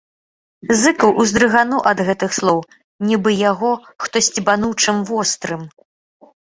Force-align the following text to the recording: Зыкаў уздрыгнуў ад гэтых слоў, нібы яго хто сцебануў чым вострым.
Зыкаў 0.83 1.11
уздрыгнуў 1.23 1.79
ад 1.91 2.01
гэтых 2.09 2.31
слоў, 2.39 2.59
нібы 3.11 3.37
яго 3.51 3.71
хто 4.03 4.17
сцебануў 4.29 4.77
чым 4.81 5.09
вострым. 5.15 5.63